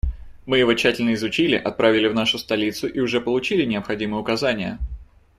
[0.47, 4.79] Мы его тщательно изучили, отправили в нашу столицу и уже получили необходимые указания.